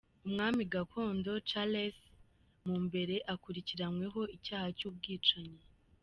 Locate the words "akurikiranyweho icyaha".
3.33-4.67